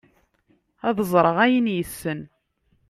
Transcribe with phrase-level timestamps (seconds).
[0.87, 2.19] ad ẓreɣ ayen yessen